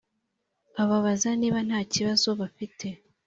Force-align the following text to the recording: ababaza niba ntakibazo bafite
ababaza 0.81 1.29
niba 1.39 1.59
ntakibazo 1.67 2.27
bafite 2.39 2.87